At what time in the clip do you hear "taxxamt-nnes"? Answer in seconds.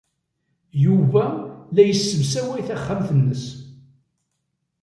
2.67-3.45